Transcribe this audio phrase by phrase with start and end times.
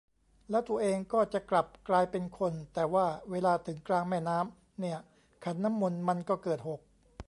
[0.49, 4.97] แล้วตัวเองก็จะกลับกลายเป็นคน แต่ว่าเวลาถึงกลางแม่น้ำเนี่ย
[5.43, 6.79] ขันน้ำมนต์มันก็เกิดหก